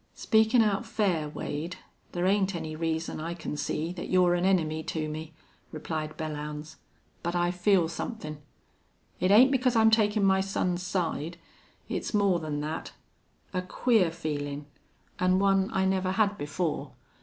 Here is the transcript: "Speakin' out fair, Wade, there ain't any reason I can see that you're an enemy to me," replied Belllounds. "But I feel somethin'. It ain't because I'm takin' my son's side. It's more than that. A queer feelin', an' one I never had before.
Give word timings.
"Speakin' 0.15 0.63
out 0.63 0.83
fair, 0.83 1.29
Wade, 1.29 1.75
there 2.13 2.25
ain't 2.25 2.55
any 2.55 2.75
reason 2.75 3.19
I 3.19 3.35
can 3.35 3.55
see 3.55 3.93
that 3.93 4.09
you're 4.09 4.33
an 4.33 4.45
enemy 4.45 4.81
to 4.81 5.07
me," 5.07 5.31
replied 5.71 6.17
Belllounds. 6.17 6.77
"But 7.21 7.35
I 7.35 7.51
feel 7.51 7.87
somethin'. 7.87 8.41
It 9.19 9.29
ain't 9.29 9.51
because 9.51 9.75
I'm 9.75 9.91
takin' 9.91 10.23
my 10.23 10.41
son's 10.41 10.81
side. 10.81 11.37
It's 11.87 12.15
more 12.15 12.39
than 12.39 12.61
that. 12.61 12.93
A 13.53 13.61
queer 13.61 14.09
feelin', 14.09 14.65
an' 15.19 15.37
one 15.37 15.69
I 15.71 15.85
never 15.85 16.13
had 16.13 16.35
before. 16.35 16.93